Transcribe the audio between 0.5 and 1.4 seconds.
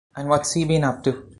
he been up to?